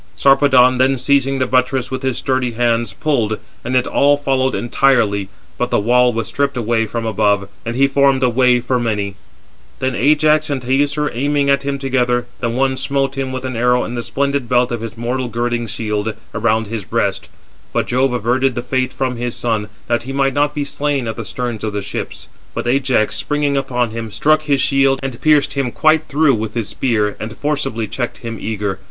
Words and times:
Sarpedon 0.15 0.79
then 0.79 0.97
seizing 0.97 1.37
the 1.37 1.45
buttress 1.45 1.91
with 1.91 2.01
his 2.01 2.17
sturdy 2.17 2.53
hands, 2.53 2.91
pulled, 2.91 3.37
and 3.63 3.75
it 3.75 3.85
all 3.85 4.17
followed 4.17 4.55
entirely; 4.55 5.29
but 5.59 5.69
the 5.69 5.77
wall 5.79 6.11
was 6.11 6.27
stripped 6.27 6.57
away 6.57 6.87
from 6.87 7.05
above, 7.05 7.47
and 7.67 7.75
he 7.75 7.87
formed 7.87 8.23
a 8.23 8.27
way 8.27 8.59
for 8.59 8.79
many. 8.79 9.13
Then 9.77 9.93
Ajax 9.93 10.49
and 10.49 10.59
Teucer 10.63 11.11
aiming 11.13 11.51
at 11.51 11.61
him 11.61 11.77
together, 11.77 12.25
the 12.39 12.49
one 12.49 12.77
smote 12.77 13.15
him 13.15 13.31
with 13.31 13.45
an 13.45 13.55
arrow 13.55 13.83
in 13.83 13.93
the 13.93 14.01
splendid 14.01 14.49
belt 14.49 14.71
of 14.71 14.81
his 14.81 14.97
mortal 14.97 15.27
girding 15.27 15.67
shield, 15.67 16.15
around 16.33 16.65
his 16.65 16.83
breast; 16.83 17.27
but 17.71 17.85
Jove 17.85 18.11
averted 18.11 18.55
the 18.55 18.63
fate 18.63 18.93
from 18.93 19.17
his 19.17 19.35
son, 19.35 19.69
that 19.85 20.01
he 20.01 20.11
might 20.13 20.33
not 20.33 20.55
be 20.55 20.63
slain 20.63 21.07
at 21.07 21.15
the 21.15 21.23
sterns 21.23 21.63
of 21.63 21.73
the 21.73 21.81
ships. 21.83 22.27
But 22.55 22.65
Ajax, 22.65 23.13
springing 23.15 23.55
upon 23.55 23.91
him, 23.91 24.09
struck 24.09 24.41
his 24.41 24.61
shield, 24.61 24.99
and 25.03 25.21
pierced 25.21 25.53
him 25.53 25.69
quite 25.71 26.05
through 26.07 26.33
with 26.33 26.55
his 26.55 26.69
spear, 26.69 27.15
and 27.19 27.37
forcibly 27.37 27.85
checked 27.87 28.25
him 28.25 28.39
eager. 28.41 28.79